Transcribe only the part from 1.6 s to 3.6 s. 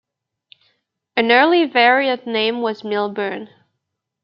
variant name was Millburn.